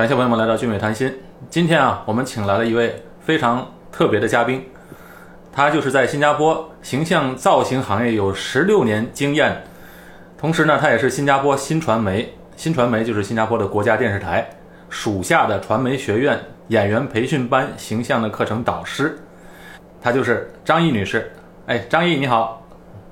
[0.00, 1.14] 感谢朋友们来到聚美谈心。
[1.50, 4.64] 今天啊，我们请来了一位非常特别的嘉宾，
[5.52, 9.62] 他就是在新加坡形象造型行业有十六年经验，
[10.38, 14.48] 同时呢，他也是新加坡新传媒，新传媒就是新加坡的国家电视台
[14.88, 19.18] 属下的传媒学院演员培训班形象的课程导师，
[20.00, 21.30] 她就是张毅女士。
[21.66, 22.66] 哎，张毅你好。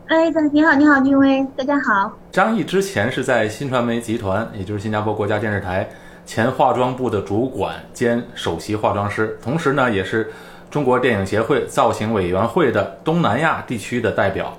[0.06, 2.10] 哎，你好，你好，君威，大家好。
[2.32, 5.86] 张毅之前是在新传媒集团，也就是新加坡国家电视台
[6.28, 10.30] 前化妆部的主管兼首席化妆师，同时呢，也是
[10.70, 14.54] 中国电影协会造型委员会的东南亚地区的代表。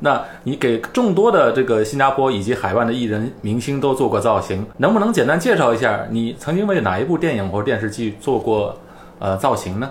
[0.00, 8.76] 那你给众多的这个新加坡以及海外的艺人明星都做过造型，能不能简单介绍一下你曾经为哪一部电影或电视剧做过
[9.20, 9.88] 呃造型呢？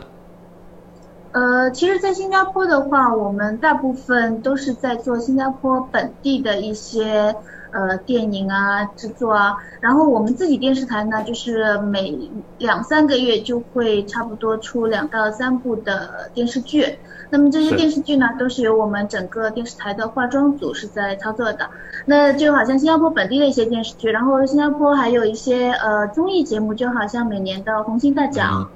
[1.33, 7.35] 呃，其实，在新加坡的话，我们大部分都是在做新加坡本地的一些
[7.71, 9.57] 呃电影啊制作啊。
[9.81, 16.99] 然后我们自己电视台呢，就是每两三个月就会差不多出两到三部的电视剧。
[17.31, 21.67] 那么这些电视剧呢，都是由我们整个电视台的化妆组是在操作的。
[22.05, 28.69] 那就好像新加坡本地的一些电视剧，然后新加坡还有一些呃综艺节目，就好像每年的红星大奖。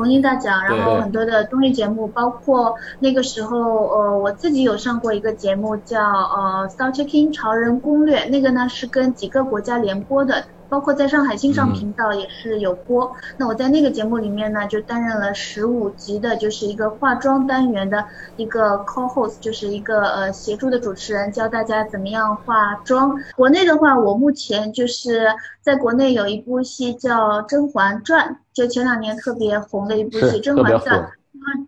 [0.00, 10.46] 红星大奖，然后很多的综艺节目，包括那个时候，呃，我自己有上过一个节目叫呃《Star Checking 潮人攻略》，那个呢是跟几个国家联播的。
[10.70, 18.04] 包括在上海新上频道也是有播，那我在那个节目里面呢，就担任了十五集的，就是一个化妆单元的
[18.36, 23.14] 一个 co-host，就是一个呃协助的主持人，教大家怎么样化妆。
[23.34, 25.26] 国内的话，我目前就是
[25.60, 31.00] 在国内有一部戏叫《甄嬛传》，就前两年特别红的一部戏《甄嬛传》。《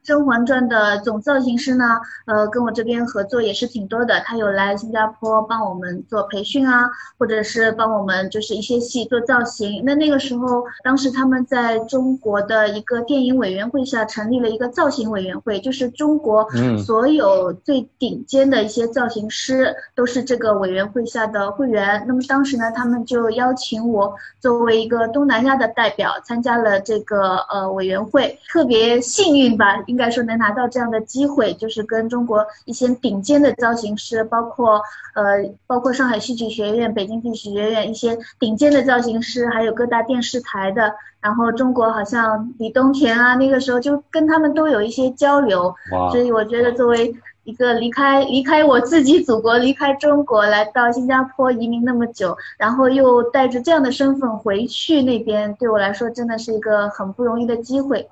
[0.02, 4.20] 甄嬛传》的总造型师呢，呃，跟我这边合作也是挺多的。
[4.20, 9.82] 他有来新加坡帮我们做培训啊，或者是帮我们就是一些戏做造型。
[9.84, 16.46] 那那个时候，当时他们在中国的一个电影委员会下成立了一个造型委员会，就是中国
[16.84, 22.04] 所有最顶尖的一些造型师都是这个委员会下的会员。
[22.06, 29.56] 那么当时呢，他们就邀请我作为一个东南亚的代表参加了这个呃委员会，特别幸运。
[29.86, 34.80] 应该说能拿到这样的机会，就是跟中国一些顶尖的造型师，包括
[35.14, 45.74] 呃，包括上海戏剧学院、北京戏剧学院一些顶尖的造型师，还有各大电视台的，然后中国好像李东田啊，那个时候就跟他们都有一些交流。
[46.10, 47.14] 所以我觉得作为
[47.44, 58.08] 一个离开离开我自己祖国、离开中国来到新加坡移民那么久，然后又带着这样的身份回去那边，对我来说真的是一个很不容易的机会。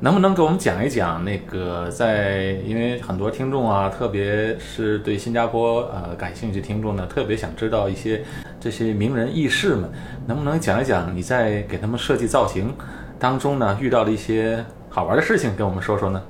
[0.00, 2.52] 能不能给我们讲一讲那个在？
[2.66, 8.22] 因为很多听众啊，特别是对新加坡呃感兴趣听众呢，特别想知道一些
[8.60, 9.90] 这些名人轶事们，
[10.26, 12.74] 能不能讲一讲你在给他们设计造型
[13.18, 16.22] 当中呢遇到的一些好玩的事情，跟我们说说呢？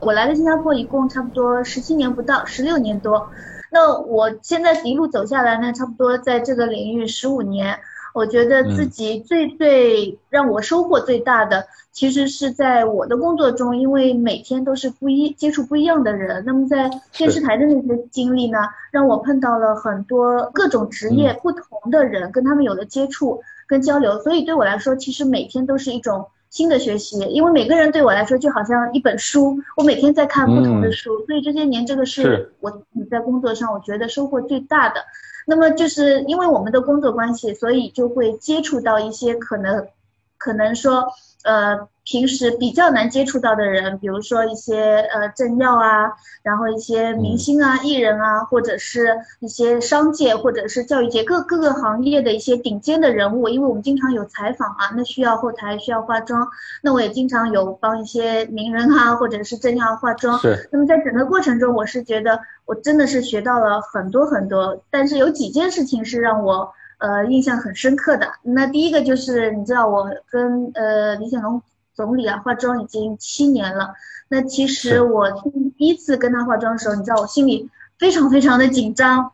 [0.00, 3.28] 我来了新加坡一共差不多十七年不到，十六年多。
[3.70, 7.78] 那我现在一路走下来呢，差不多在这个领域十五年。
[8.14, 16.42] 我觉得自己最最让我收获最大的，其实是在我的工作中，因为每天都是不一接触不一样的人。
[16.46, 18.58] 那么在电视台的那些经历呢，
[18.90, 24.18] 让我碰到了很多各种职业不同的人，跟他们有了接触跟交流。
[24.20, 31.24] 所以对我来说，其实每天都是一种新的学习，因为每个人对我来说就好像一本书，我每天在看不同的书。
[31.26, 35.00] 所以这些年，这个是我你在工作上我觉得收获最大的。
[35.48, 39.88] 那么就是因为我们的工作关系，所以就会接触到一些可能，
[40.36, 41.08] 可能说，
[41.42, 41.88] 呃。
[42.10, 46.10] 平时比较难接触到的人，比如说一些呃政要啊，
[46.42, 56.48] 然后一些明星啊、艺人啊，或者是一些商界或者是教育界各各个行业的一些顶尖的人物，因为我们经常有采访啊，那需要后台需要化妆，
[56.82, 60.38] 那我也经常有帮一些名人啊或者是政要化妆。
[60.38, 60.66] 是。
[60.72, 68.26] 那么在整个过程中，我是觉得我真的是学到了很多很多，但是有几件事情是让我呃印象很深刻的。
[68.42, 71.60] 那第一个就是你知道我跟呃李显龙。
[71.98, 73.92] 总理啊，化妆已经七年了。
[74.28, 75.28] 那其实我
[75.76, 77.68] 第一次跟他化妆的时候，你知道我心里
[77.98, 79.32] 非常非常的紧张，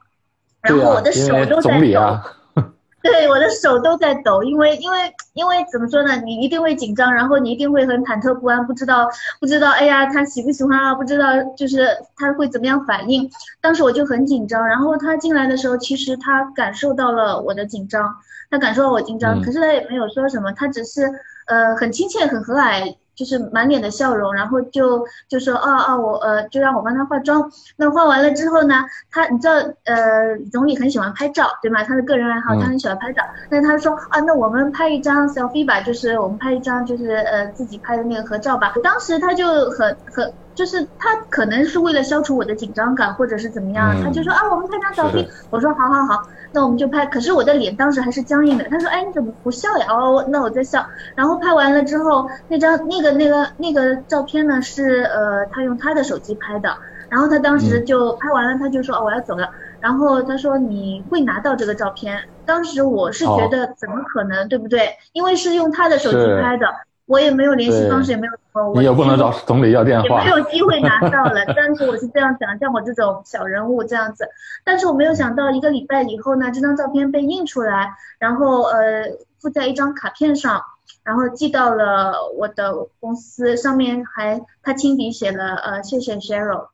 [0.63, 2.65] 然后我的手都在抖。
[3.05, 4.97] 对，我的手都在抖，因为因为
[5.35, 6.17] 因为怎么说呢？
[6.23, 9.07] 你一定会紧张，然后你一定会很忐忑不安，不知道
[9.39, 10.95] 不知道，哎呀，他喜不喜欢啊？
[10.95, 11.87] 不知道就是
[12.17, 13.31] 他会怎么样反应。
[13.61, 18.11] 当时我就很紧张，然后他进来的时候，其实他感受到了我的紧张，
[18.49, 21.13] 他感受到我紧张，可是他也没有说什么，他只是。
[21.47, 27.51] 呃，很亲切，很和蔼，就是满脸的笑容，然后就就说哦哦我呃就让我帮他化妆。
[27.77, 29.55] 那化完了之后呢，他你知道
[29.85, 31.85] 呃总理很喜欢拍照对吗？
[31.85, 33.23] 他的个人爱好他很喜欢拍照。
[33.51, 38.75] 那他说啊那我们拍一张 selfie 吧，就是我们拍一张就是呃自己拍的那个合照吧。
[38.83, 45.27] 当时他就很很就是他可能是为了消除我的紧张感或者是怎么样，他就说啊我们拍张 selfie。
[45.51, 46.23] 我说好好好，
[46.53, 47.07] 那我们就拍。
[47.07, 48.65] 可是我的脸当时还是僵硬的。
[48.65, 49.87] 他说哎你怎么不笑呀？
[49.89, 50.85] 哦那我在笑。
[51.15, 53.15] 然后拍完了之后那张那个。
[53.15, 56.77] 那个那个照片呢是呃他用他的手机拍的，
[57.09, 59.49] 然后他当时就拍完了，他就说哦我要走了，
[59.79, 64.91] 然后他说你会拿到这个照片，当时我是觉得怎么可能对不对？
[65.13, 66.67] 因为是用他的手机拍的，
[67.07, 71.45] 我也没有联系方式，也没有什么，你也不能找总理要电话，也没有机会拿到了。
[71.55, 74.29] 但是我是这样想，像我这种小人物这样子，
[74.65, 79.05] 但是我没有想到一个礼拜以后呢，这张照片被印出来，然后呃
[79.41, 80.63] 附在一张卡片上。
[81.03, 86.69] 然后寄到了我的公司，上面还他亲笔写了，呃，谢谢 Cheryl。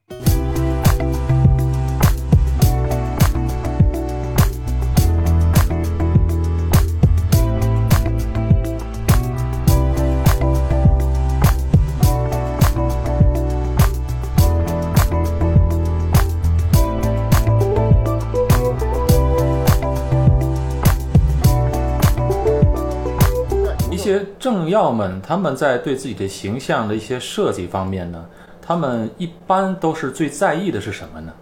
[24.41, 28.25] 政要们他们在对自己的形象的一些设计方面呢，
[28.63, 31.33] 他们一般都是最在意的是什么呢？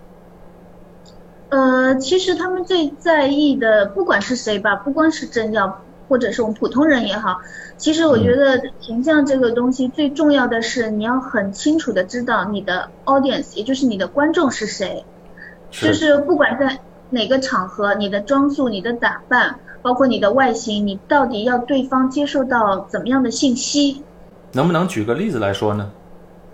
[1.50, 7.40] 呃，其实他们最在意的，不管是谁吧，不光是政要，或者是我们普通人也好，
[7.76, 15.04] 其实我觉得形象这个东西最重要的是你要很清楚的知道你的 audience，也就是你的观众是谁，
[15.70, 16.80] 就是不管在
[17.10, 19.60] 哪个场合，你的装束、你的打扮。
[19.82, 24.02] 包括你的外形，你到底要对方接受到怎么样的信息？
[24.52, 25.90] 能不能举个例子来说呢？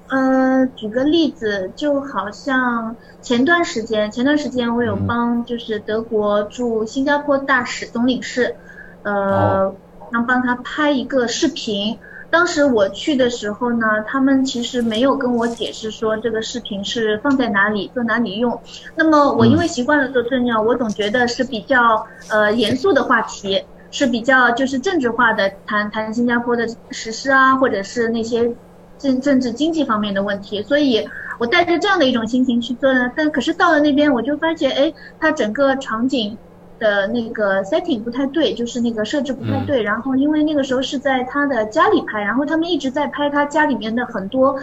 [0.09, 8.55] 呃，举个例子，就好像前段时间，前段时间我有帮就是德国驻新加坡大使总领事，
[9.03, 9.75] 呃，
[10.11, 11.99] 让帮他拍一个视频。
[12.35, 18.61] 当时我去的时候呢，他们其实没有跟我解释说这个视频是放在哪里，做哪里用。
[18.97, 28.53] 那么我因为习惯了做政要，我总觉得是比较呃严肃的话题，是比较就是政治化的谈谈新加坡的实施啊，或者是那些
[28.99, 30.61] 政政治经济方面的问题。
[30.61, 31.09] 所以
[31.39, 36.37] 我带着这样的一种心情去做呢，但可是到了那边我就发现，哎，它整个场景。
[36.85, 39.83] 的那个 setting 不太对，就是那个设置不太对。
[39.83, 44.57] 然后因为那个时候是在他的家里拍，然后他们一直在拍他家里面的很多。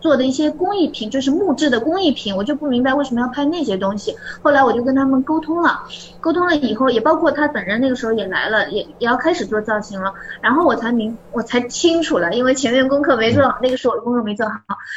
[0.00, 4.14] 做的一些工艺品，就是木质的工艺品，我就不明白为什么要拍那些东西。
[4.42, 5.82] 后来我就跟他们沟通了，
[6.20, 10.14] 沟通了以后，也包括他本人那个时候也来了，也也要开始做造型了。
[10.40, 14.54] 然后我才明，我才清楚了，因为前面功课没做好，那个时候我的功课没做好。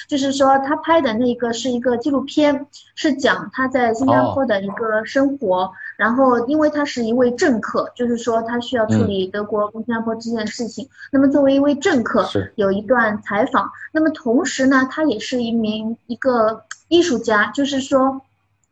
[0.08, 5.72] 就是说他拍的那个是一个纪录片，是讲他在新加坡的一个生活。
[6.02, 10.90] 然后因为他是一位政客，就是说他需要处理德国跟新加坡之间的事情。
[11.12, 13.70] 那么作为一位政客，有一段采访。
[13.92, 14.88] 那么同时呢？
[14.90, 18.20] 他也是一名一个艺术家，就是说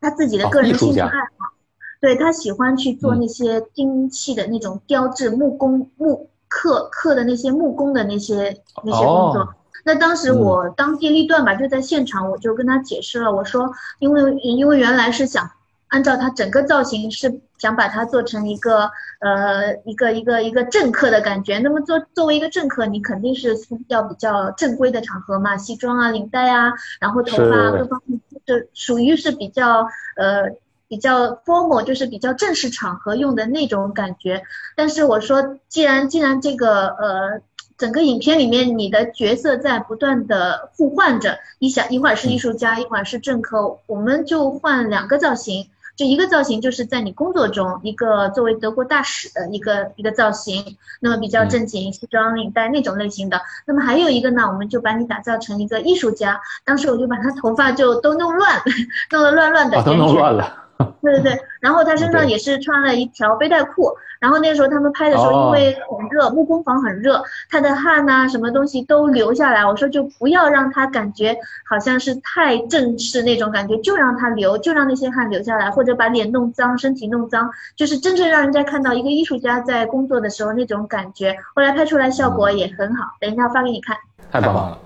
[0.01, 1.53] 他自己的个人兴趣爱好，
[2.01, 9.53] 对他喜欢去做那些精细的那种雕制木工木刻刻的那些木工的那些那些工作。
[9.85, 15.47] 那当时我当机立断吧，就在现场，我就跟他解释了，我说因为因为原来是想。
[15.89, 21.59] 按照他整个造型是想把它做成一个呃一个一个一个政客的感觉。
[21.59, 30.43] 那么作作为一个政客，你肯定是要比较正规的场合嘛，西装啊、领带啊，然后头发各方面就属于是比较呃
[30.87, 34.43] 比较 formal，就是比较正式场合用的那种感觉。
[34.75, 37.41] 但是我说，既然既然这个呃
[37.79, 45.67] 整个影片里面你的角色在不断的互换着，一想一会儿是艺术家，一会儿是政客，我们就换两个造型。
[45.99, 53.41] 就一个造型，就是在你工作中一个作为德国大使的一个一个造型，那么比较正经，西装领带那种类型的。
[53.65, 56.39] 那么还有一个呢，我们就把你打造成一个艺术家。
[56.63, 58.61] 当时我就把他头发就都弄乱，
[59.11, 60.67] 弄得乱乱的，都弄乱了。
[61.01, 69.65] 对对对，然后他身上也是穿了一条背带裤，然后那时候他们拍的时候，因为很热，木工房很热，他的汗呐什么东西都流下来。
[69.65, 71.37] 我说就不要让他感觉
[71.69, 81.35] 好像是太正式那种感觉，就让他流，就让那些汗流下来，或者把脸弄脏，身体弄脏，就是真正让人家看到一个艺术家在工作的时候那种感觉。
[81.55, 83.97] 后来拍出来效果也很好，等一下发给你看。
[84.31, 84.77] 太棒了。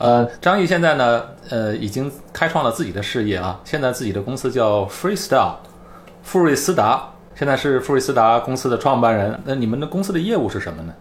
[0.00, 3.60] 呃，张毅现在呢，呃，已经开创了自己的事业啊。
[3.64, 5.56] 现在自己的公司叫 Freestyle，
[6.22, 9.38] 富瑞斯达，现在是富瑞斯达公司的创办人。
[9.44, 10.94] 那你们的公司的业务是什么呢？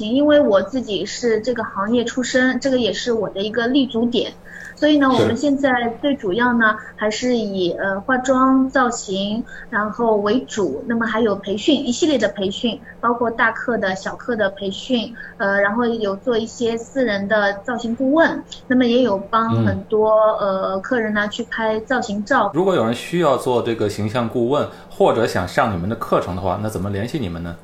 [0.00, 4.32] 情，因为我自己是这个行业出身，这个也是我的一个立足点。
[4.76, 22.50] 所以呢，我们现在最主要呢还是以呃化妆造型然后为主，那么还有培训一系列的培训，包括大课的小课的培训，呃，然后有做一些私人的造型顾问，那么也有帮很多呃客人呢去拍造型照。
[22.54, 27.54] 如果有人需要做这个形象顾问，或者想上你们的课程的话，那怎么联系你们呢？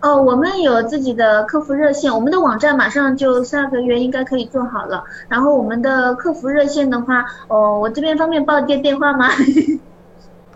[0.00, 5.02] 哦，我们有自己的客服热线，我们的网站马上就下个月应该可以做好了。
[5.28, 9.28] 然后我们的客服热线的话，哦，我这边方便报电电话吗？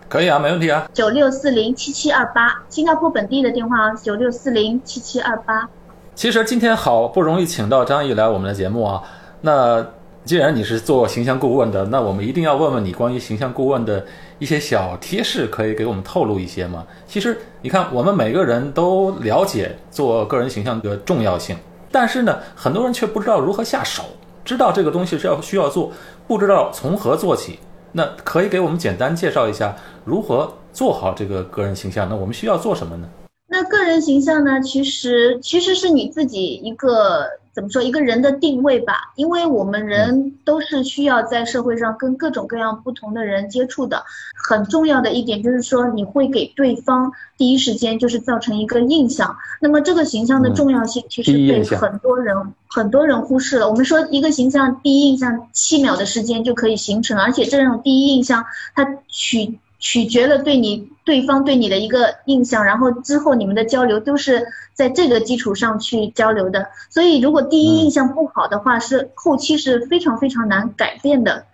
[0.07, 0.87] 可以啊，没问题啊。
[0.93, 5.67] 九六四零七七二八，新加坡本地的电话，九六四零七七二八。
[6.15, 9.03] 其实今天好不容易请到张毅来我们的节目啊，
[9.41, 9.85] 那。
[10.25, 14.05] 既然你是做形象顾问的，那我们一定要问问你关于形象顾问的
[14.39, 16.85] 一些小贴士，可以给我们透露一些吗？
[17.05, 21.57] 其实你看，我们每个人都了解做个人形象的重要性，
[21.91, 24.03] 但是呢，很多人却不知道如何下手，
[24.45, 25.91] 知道这个东西是要需要做，
[26.25, 27.59] 不知道从何做起。
[27.91, 29.75] 那可以给我们简单介绍一下
[30.05, 32.07] 如何做好这个个人形象？
[32.09, 33.09] 那我们需要做什么呢？
[33.49, 34.61] 那个人形象呢？
[34.61, 37.25] 其实其实是你自己一个。
[37.53, 39.13] 怎么说一个人的定位吧？
[39.15, 44.03] 因为我们人都是需要在社会上跟各种各样不同的人接触的。
[44.47, 49.37] 很重要的一点就是说，你会给对方第一时间就是造成一个印象。
[49.61, 52.35] 那么这个形象的重要性其实被很多人
[52.67, 53.69] 很多人忽视了。
[53.69, 58.45] 我们说一个形象第一印象七秒的时间就可以形成，而且这种第一印象
[58.75, 59.59] 它取。
[59.85, 66.65] 取决了对你对方对你的一个印象，然后之后你们的交流都是在这个基础上去交流的。
[66.89, 71.45] 所以如果第一印象不好的话，是后期是非常非常难改变的。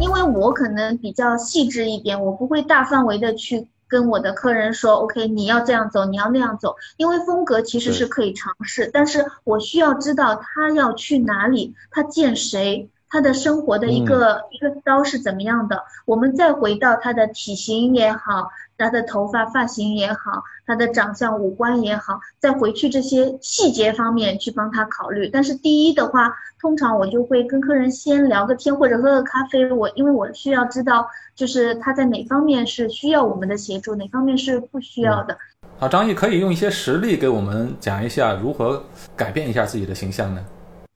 [0.00, 3.68] 因为我可能比较细致一点，我不会大范围的去。
[3.88, 18.50] 跟我的客人说，OK，你要这样走，你要那样走，因为风格其实是可以尝试，但是我需要知道他要去哪里，他见谁，他的生活的一个一个刀是怎么样的，我们再回到他的体型也好。
[18.76, 25.28] 他的头发发型也好，他的长相五官也好，再回去这些细节方面去帮他考虑。
[25.28, 29.70] 但是第一的话，通常我就会跟客人先聊个天或者喝个咖啡。
[29.72, 35.36] 我因为我需要知道，就是他在哪方面是需要我们的协助，哪方面是不需要的。
[35.78, 38.82] 好，张毅可以用一些实例给我们讲一下如何
[39.16, 40.44] 改变一下自己的形象呢？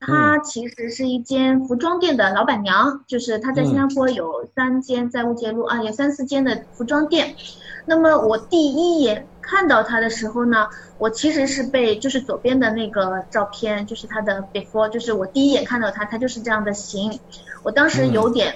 [0.00, 7.34] 她其实是一间服装店的老板娘，就是她在新加坡有三间，在乌节路啊有三四间的服装店。
[7.84, 17.18] 那么我第一眼看到她的时候呢，我其实是被就是左边的那个照片，就是她的 before，就是我第一眼看到她，她就是这样的型，
[17.62, 18.54] 我当时有点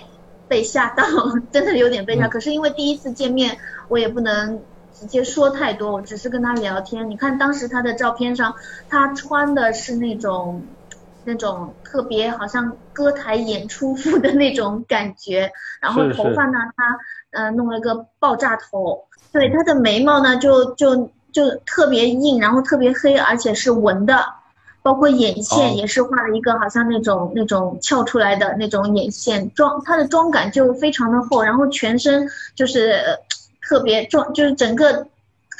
[0.49, 1.04] 被吓到，
[1.50, 2.28] 真的有点被吓。
[2.28, 3.56] 可是因为第一次见面，
[3.88, 4.61] 我也不能
[4.92, 7.11] 直接说太多，我只是跟他聊天。
[7.11, 8.54] 你看当时他的照片上，
[8.88, 10.62] 他穿的是那种
[11.25, 15.50] 那种特别好像歌台演出服的那种感觉，
[15.81, 16.99] 然后头发呢，他
[17.31, 19.05] 呃弄了个爆炸头。
[19.33, 24.26] 对他的眉毛呢，就就就特别硬，然后特别黑，而且是纹的，
[24.83, 33.00] 包括眼线也是画了一个好像那种那种翘出来的那种眼线，妆他的妆感就非常的厚，然后全身就是
[33.62, 35.07] 特别重，就是整个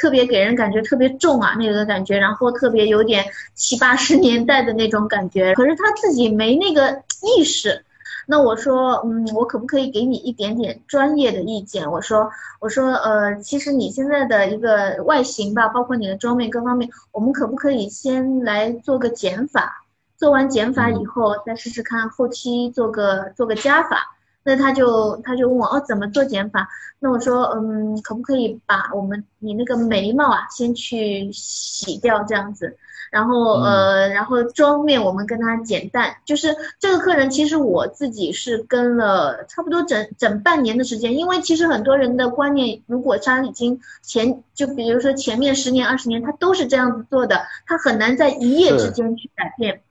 [0.03, 7.85] 特别给人感觉特别重啊那个感觉，然后特别有点七八十年代的那种感觉，可是他自己没那个意识。
[8.27, 11.89] 那我说，嗯，我可不可以给你一点点专业的意见？
[11.89, 12.29] 我说，
[12.59, 19.85] 我说，呃，其实你现在的一个外形吧，包括你的妆面各方面，我们可不可以先来做个减法？
[20.17, 24.17] 做完减法以后，再试试看后期做个做个加法。
[24.45, 26.69] 那他就他就问我，哦，怎么做减法？
[26.99, 32.77] 那我说，嗯，可不可以把我们你那个眉毛啊，先去洗掉这样子？
[33.11, 49.83] 然后呃，然后妆面我们跟他减淡，就是这个客人其实我自己是跟了差不多整整半年的时间，因为其实很多人的观念，如果他已经前就比如说前面十年二十年他都是这样子做的，他很难在一夜之间去改变。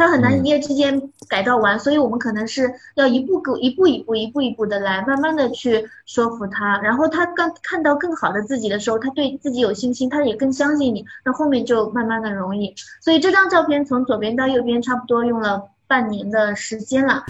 [0.00, 6.78] 他很难一夜之间改造完，所以我们可能是要一步步、一步一步、一步一步的来，慢慢的去说服他。
[6.80, 11.04] 然后他刚看到更好的自己的时候，他对自己有信心，他也更相信你。
[11.24, 12.72] 那后面就慢慢的容易。
[13.00, 17.24] 所以这张照片从左边到右边差不多用了半年的时间了。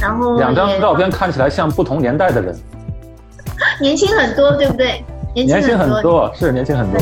[0.00, 2.56] 然后两张照片看起来像不同年代的人，
[3.82, 5.04] 年轻很多，对不对？
[5.34, 6.98] 年轻很多，是年轻很多。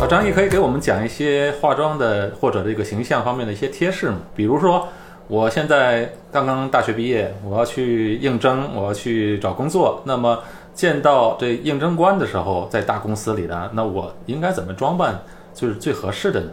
[0.00, 4.16] 啊，张毅可以给我们讲一些化妆的或者这个形象方面的一些贴士吗？
[4.34, 4.88] 比如说，
[5.28, 10.38] 我现在刚刚大学毕业，我要去应征，我要去找工作，那么。
[10.74, 15.20] 见到这应征官的时候，在大公司里的，那我应该怎么装扮
[15.52, 16.50] 就是最合适的呢？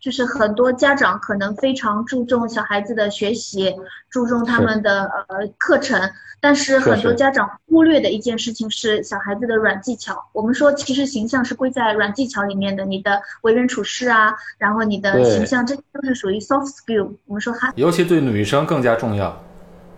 [0.00, 3.74] 就是很多家长可能非常注重小孩子的学习，
[4.08, 6.00] 注重他们的呃课程，
[6.40, 10.16] 但是很多家长忽略的一件事情是小孩子的软技巧。
[10.32, 17.10] 我们说，其实形象是归在软技巧里面的，你的为人处事啊，然后你的形象，这都是属于 soft skill。
[17.26, 19.38] 我们说哈，尤其对女生更加重要。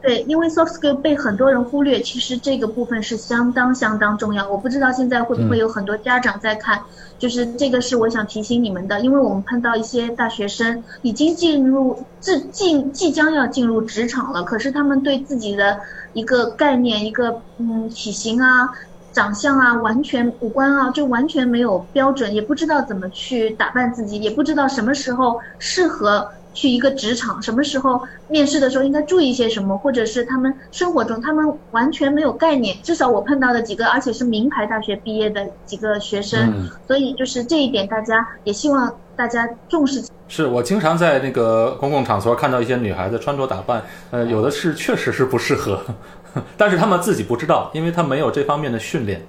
[0.03, 4.51] 对，因为 soft skill 被很多人忽略，其实这个部分是相当相当重要。
[4.51, 6.83] 我不知道现在会不会有很多家长在看，
[7.21, 15.79] 就是这个是我想提醒你们的，因为我们碰到一些大学生已经进入自进即将要进入职场了，可是他们对自己的
[16.15, 18.71] 一个概念、一个嗯体型啊、
[19.13, 26.29] 长相啊、完全五官啊，就完全没有标准，也不知道怎么去打扮自己，也不知道什么时候适合。
[26.55, 32.77] 去一个职场，什么时候面试的时候应该注意些什么，或者是他们生活中他们完全没有概念。
[32.83, 40.03] 至少我碰到的几个，而且是名牌大学毕业的几个学生，所以就是这一点，大家也希望大家重视。
[40.29, 45.81] 是我经常在那个公共场所看到一些女孩子穿着打扮，呃，有的是确实是不适合，
[46.57, 49.21] 但是他们自己不知道，因为他没有这方面的训练。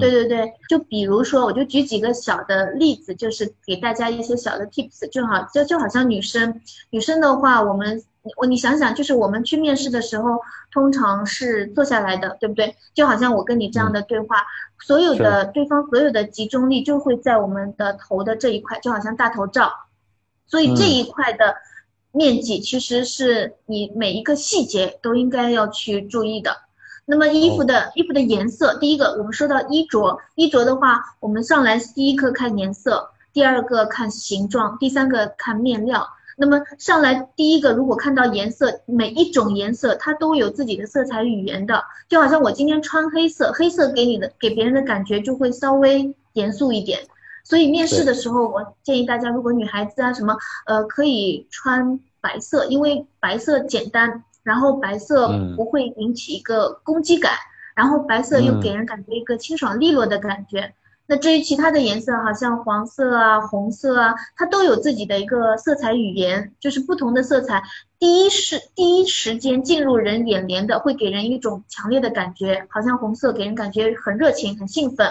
[0.00, 6.60] 对对对，就比如说，我就举几个小的例子，就是给大家一些小的 tips，就好就就好像女生，
[6.90, 8.02] 女生的话，我们
[8.36, 10.40] 我你想想，就是我们去面试的时候，
[10.72, 12.74] 通常是坐下来的，对不对？
[12.94, 14.44] 就好像我跟你这样的对话，
[14.80, 19.70] 所有的对方所有的集中力就会在我们的头的这一块，就好像大头照，
[20.46, 21.56] 所以这一块的
[22.10, 26.56] 面积其实是你每一个细节都应该要去注意的。
[27.06, 36.08] 那么衣服的衣服的颜色，第一个我们说到衣着，衣着的话，我们上来第一个看颜色，第二个看形状，第三个看面料。
[36.36, 47.00] 那么上来第一个，如果看到颜色，每一种颜色它都有自己的色彩语言的，就好像我今天穿黑色，黑色给你的给别人的感觉就会稍微严肃一点。
[47.44, 54.24] 所以面试的时候，我建议大家，如果女孩子啊什么，呃，可以穿白色，因为白色简单。
[54.44, 57.32] 然后白色不会引起一个攻击感，
[57.74, 60.74] 然后白色又给人感觉一个清爽利落的感觉。
[61.06, 67.62] 那至于其他的颜色，好像黄色啊、红色啊，它都有自己的一个色彩语言，就是不同的色彩，
[67.98, 75.10] 第一时第一时间进入人眼帘的，会给人一种强烈的感觉，好像红色给人感觉很热情、很兴奋。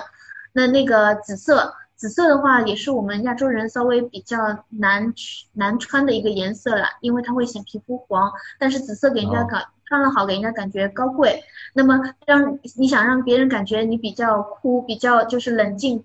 [0.53, 1.73] 那那个紫色。
[2.03, 4.37] 紫色的话也是我们亚洲人稍微比较
[4.67, 5.13] 难
[5.53, 8.29] 难穿的一个颜色了，因为它会显皮肤黄。
[8.59, 11.41] 但是紫色给人家感穿了好，给人家感觉高贵。
[11.73, 16.03] 那么让你想让别人感觉你比较酷，比较就是冷静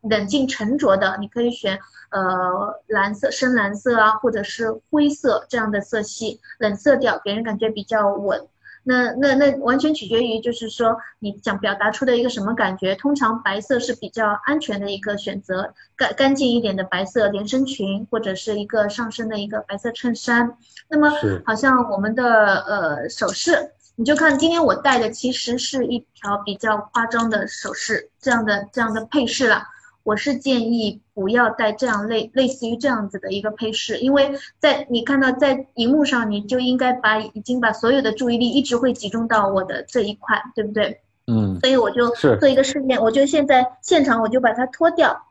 [0.00, 1.78] 冷静沉着的，你可以选
[2.10, 8.48] 呃蓝色、深蓝色啊，或者是灰色这样的色系，冷色调给人感觉比较稳。
[8.88, 12.94] 那那那完全取决于，就是说你想表达出的一个什么感觉。
[12.94, 20.56] 通常白色是比较安全的一个选择，干干净一点的白色连身裙，或者是一个上身的一个白色衬衫。
[20.88, 21.12] 那么，
[21.44, 29.64] 好像我们的呃首饰，你就看今天我戴的其实是一条比较夸张的首饰，这样的这样的配饰了。
[30.08, 41.02] 我是建议不要带这样类类似于这样子的一个配饰，因为在你看到在荧幕上，你就应该把已经把所有的注意力一直会集中到我的这一块，对不对？
[41.26, 41.60] 嗯。
[41.60, 45.26] 所以我就做一个试验，我就现在现场我就把它脱掉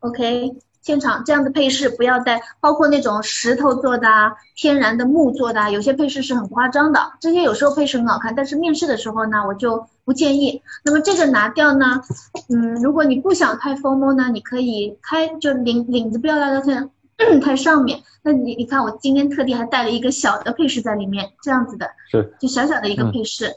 [0.00, 0.54] ，OK。
[0.82, 7.12] 现场这样的配饰不要戴，包括那种石头做的啊、天然的木做的啊，有些配饰是很夸张的。
[7.20, 10.60] 这些有时候配饰很好看，但是面试的时候呢，我就不建议。
[10.84, 12.02] 那么这个拿掉呢，
[12.48, 18.00] 嗯，如果你不想太 formal 呢，你可以开，就领领子不要拉到太太上面。
[18.24, 23.52] 那你你看，我今天特地还带了一个小的配饰在里面，这样子的，是，就小小的一个配饰，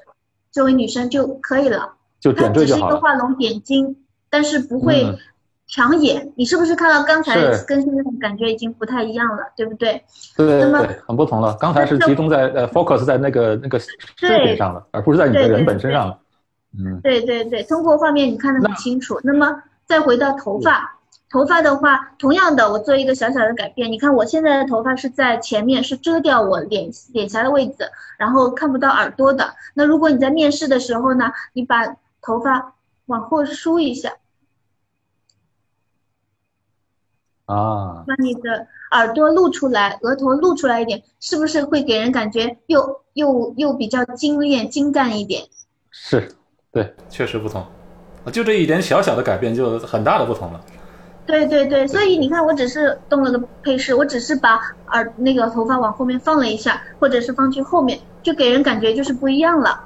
[0.51, 1.93] 作为女生就可以了。
[2.19, 3.97] 就点缀就好它只是一个画龙点睛，
[4.29, 5.17] 但是不会。
[5.75, 7.35] 抢眼，你是不是看到刚才
[7.65, 10.01] 跟现在感觉已经不太一样了，对不对？
[10.37, 11.53] 对对对，很不同了。
[11.59, 16.17] 刚才是集中在呃 focus 在那个那个视频上了，而不是在你的人本身上了。
[16.79, 19.19] 嗯，对对对，通过画面你看得很清楚。
[19.21, 20.95] 那么再回到头发，
[21.29, 23.91] 头发的话，同样的，我做一个小小的改变。
[23.91, 27.75] 你看我现在的头发是在前面，是遮掉我脸脸颊的位置，
[28.17, 29.53] 然后看不到耳朵的。
[29.73, 31.85] 那如果你在面试的时候呢，你把
[32.21, 32.73] 头发
[33.07, 34.13] 往后梳一下。
[37.45, 45.43] 啊，把你的耳朵露出来，额头露出来一点，是不是会给人感觉又又又比较精炼、精干一点？
[45.91, 46.31] 是，
[46.71, 47.63] 对，确实不同，
[48.31, 50.59] 就这一点小小的改变就很大的不同了。
[51.27, 59.83] 对对对，所以你看，我只是动了个配饰，我只是把耳那个头发往后面放了一下，或者是放去后面，就给人感觉就是不一样了。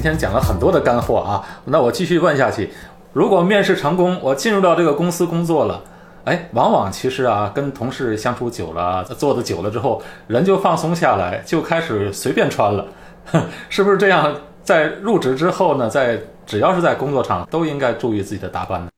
[0.00, 2.70] 今天讲了很多的干货啊，那我继续问下去。
[3.12, 5.84] 如果面试成功，我进入到这个公司工作了，
[6.24, 12.88] 哎，往往其实啊，跟同事相处久了，做的久了之后，人就放松下来，就开始随便穿了，
[13.68, 14.34] 是不是这样？
[14.62, 18.88] 在入职之后呢，在只要是在工作场，都应该注意自己的打扮呢？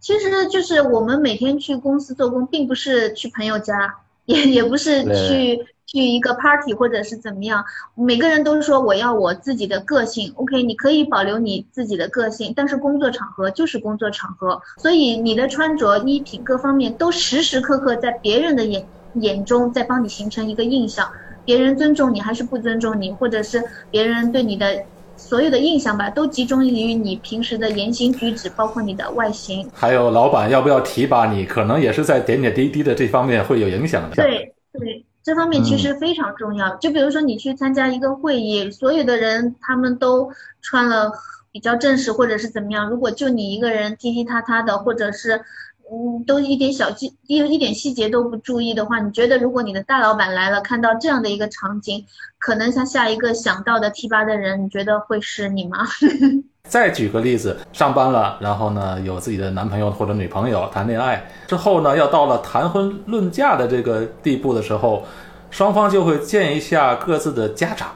[0.00, 5.62] 其实就是我们每天去公司做工，并不是去朋友家，也也不是去。
[5.96, 10.30] 去一个 party 或者是怎么样，每个人都是说我要我自己的个性。
[10.36, 21.10] OK，你可以保留你自己的个性，但是工作场合就是工作场合，所以你的穿着、衣品各方面都时时刻刻在别人的眼眼中在帮你形成一个印象。
[21.46, 24.82] 别人尊重你还是不尊重你，或者是别人对你的
[25.16, 29.66] 所有的印象吧，都集中于你平时的言行举止，包括你的外形。
[29.72, 34.16] 还有老板要不要提拔你，可能也是在点点滴滴的这方面会有影响的。
[34.16, 35.05] 对对。
[35.26, 40.30] 这方面其实非常重要，就比如说你去参加一个会议，所有的人他们都
[40.62, 41.10] 穿了
[41.50, 45.40] 比较正式，或者是怎么样，如果就你一个人踢踢踏踏的，或者是
[45.88, 52.04] 嗯，都一点小细一一点细节都不注意的话，你觉得如果你的大老板来了，看到这样的一个场景，
[52.38, 55.86] 可能他下一个想到的提拔的人，你觉得会是你吗？
[56.68, 65.04] 再举个例子，上班了，然后呢，有自己的男朋友或者女朋友谈恋爱之后呢，要到了谈婚论嫁的这个地步的时候，
[65.50, 67.90] 双方就会见一下各自的家长，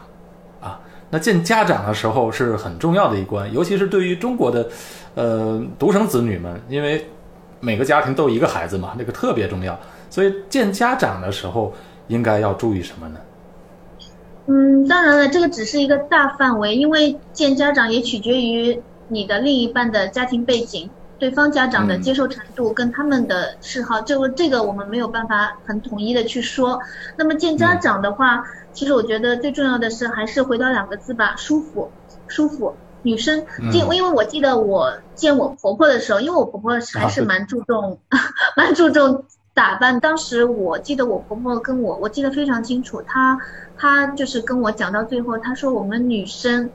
[0.61, 0.79] 啊，
[1.11, 4.69] 那见家长的时候是很重要的一关，尤其是对于中国的，
[5.17, 7.05] 呃，独生子女们，因为
[7.61, 11.73] 每个家庭都有一个孩子嘛，那个特别重要，所以见家长的时候
[12.09, 13.21] 应该要注意什么呢？
[14.47, 26.81] 嗯，当然了，这个只是一个大范围，因为见家长也取决于你的另一半的家庭背景、对方家长的接受程度跟他们的嗜好，这个这个我们没有办法很统一的去说。
[27.17, 28.43] 那么见家长的话，
[28.73, 31.93] 其实我觉得最重要的是还是回到两个字吧，舒服，
[32.27, 32.75] 舒服。
[33.03, 37.99] 女生见，因为我记得我见我婆婆的时候，因为我婆婆还是蛮注重，
[38.57, 39.25] 蛮注重。
[39.53, 43.39] 打扮，当时我记得我婆婆跟我，我记得非常清楚，她
[43.77, 46.71] 她就是跟我讲到最后，她说我们女生，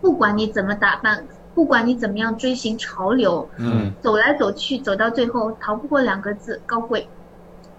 [0.00, 7.06] 不管你怎么打扮，不管你怎么样追寻潮流，嗯，走来走去走到最后，逃不过两个字高贵，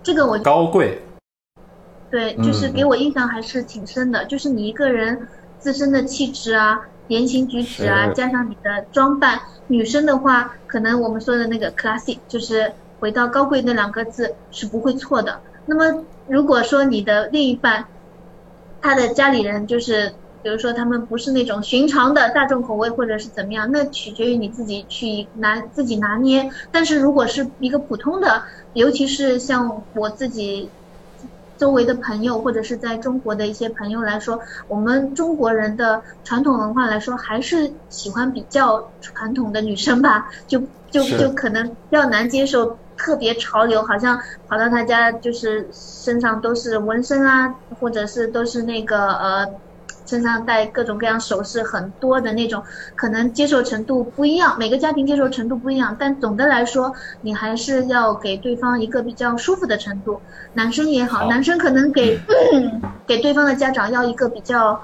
[0.03, 1.01] 这个我高贵，
[2.11, 6.79] 对，就是给我印象还是挺深的，就是你一个人自身的气质啊，
[7.11, 12.73] 言行举止啊，加上你的装扮，女生的话，可能我们说的那个 classy 就是。
[13.01, 15.39] 回到高贵那两个字是不会错的。
[15.65, 17.85] 那么如果说你的另一半，
[18.79, 26.51] 他的家里人就是，比如说他们不是那种寻常的大众口味或者是怎么样，那取决于你自己去拿自己拿捏。
[26.71, 28.43] 但是如果是一个普通的，
[28.73, 30.69] 尤其是像我自己。
[31.61, 49.45] 周围的朋友或者是在中国的一些朋友来说，我们中国人的传统文化来说，还是喜欢比较传统的女生吧， 就就就可能比较难接受特别潮流，好像跑到他家就是身上都是纹身啊，或者是都是那个呃。
[50.05, 52.63] 身上带各种各样首饰很多的那种，
[52.95, 55.95] 可能接受程度不一样，每个家庭接受程度不一样。
[55.97, 60.21] 但总的来说，你还是要给对方一个比较舒服的程度。
[60.53, 62.19] 男生也好，男生可能给
[63.07, 64.83] 给对方的家长要一个比较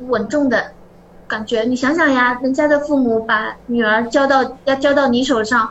[0.00, 0.72] 稳重的
[1.26, 1.62] 感觉。
[1.62, 5.68] 你想想呀，人家的父母把女儿交到要交到你手上，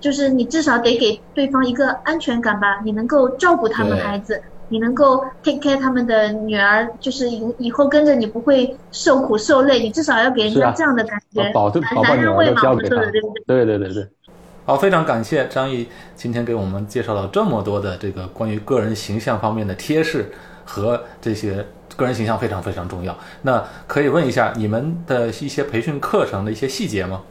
[0.00, 4.42] 就是你至少得给对方一个安全感吧，你能够照顾他们孩子。
[4.70, 11.50] 你能够 take care 他们的女儿，就是以以后跟着你不会受苦受累，你至少要给人家这样的感觉。
[11.52, 13.64] 保证保女儿交给他，对不对？
[13.64, 14.08] 对对对对。
[14.64, 20.30] 好，非常感谢张毅今天给我们介绍了这么多的这个关于个人形象方面的贴士
[20.64, 23.18] 和这些个人形象非常非常重要。
[23.42, 27.22] 那可以问一下你们的一些培训课程的一些细节吗？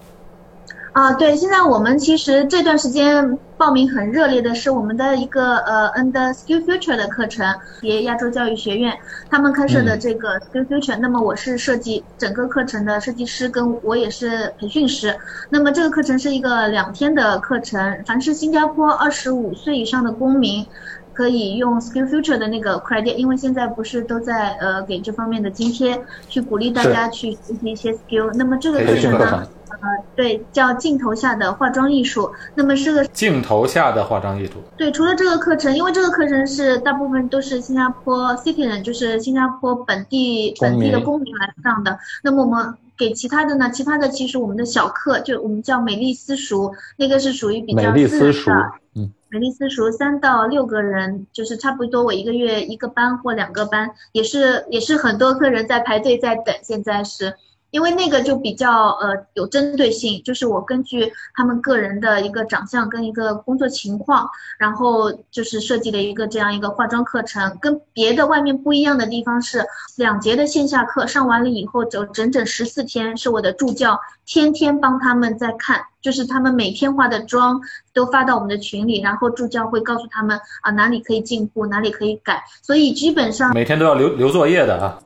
[0.92, 8.98] 啊，对，现在我们其实这段时间报名很热烈的是我们的一个呃 Under Skill Future 的课程，也亚洲教育学院
[9.30, 10.98] 他们开设的这个 Skill Future。
[10.98, 15.16] 那么我是设计整个课程的设计师，跟我也是培训师。
[15.50, 20.66] 那么这个课程是一个两天的课程，凡是新加坡二十五岁以上的公民，
[21.14, 28.32] 可以用 Skill Future 的那个 credit，因为现在不是都在呃给这方面的津贴，去鼓励大家去学习一些 skill。
[28.34, 29.48] 那么这个课程呢？
[29.70, 32.32] 呃，对，叫镜头下的化妆艺术。
[32.56, 34.54] 那么是个镜头下的化妆艺术。
[34.76, 41.98] 对，除了这个课程，因为这个课程是大部分都是新加坡 citizen，就是新加坡本地本地的公民来上的。
[42.24, 43.70] 那么我们给其他的呢？
[43.70, 48.72] 其他的其实我们的小课就我们叫美丽私塾，那个是属于比较私人的。
[48.96, 49.12] 嗯。
[49.30, 57.36] 美丽私塾三到六个人，就是差不多我一个月一个班或两个班，也是也是很多客人在排队在等，现在是。
[57.72, 67.58] 因为那个就比较呃有针对性，就是我根据他们个人的一个长相跟一个工作情况，然后就是设计了一个这样一个化妆课程。
[67.62, 69.64] 跟别的外面不一样的地方是，
[69.98, 77.62] 两节的线下课上完了以后，就整整十四天是我的助教天天帮他们在看，就是他们每天化的妆
[77.94, 85.00] 都发到我们的群里，然后助教会告诉他们啊哪里可以进步，哪里可以改，所以基本上每天都要留留作业的啊。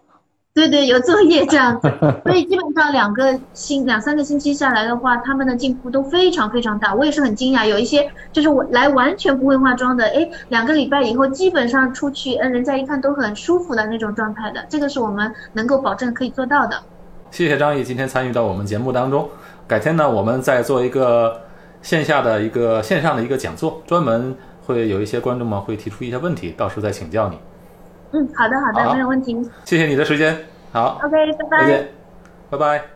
[0.53, 1.91] 对对，有作业这样子，
[2.23, 6.93] 所以基本上两个星两三个星期下来的话，他们的进步都非常非常大。
[6.93, 14.63] 我也是很惊讶，有一些就是我来完全不会化妆的，哎，两个礼拜以后基本上出去，嗯，人家一看都很舒服的那种状态的。
[14.69, 16.79] 这个是我们能够保证可以做到的。
[17.31, 19.27] 谢谢张毅今天参与到我们节目当中，
[19.67, 21.41] 改天呢我们再做一个
[21.81, 27.39] 线下的一个线上的一个讲座，专门会有一些观众们会提出一些问题，到时候再请教你。
[28.13, 29.35] 嗯，好的好的，没有问题。
[29.65, 30.37] 谢谢你的时间，
[30.71, 31.89] 好，OK，拜拜，再见，
[32.49, 32.92] 拜拜。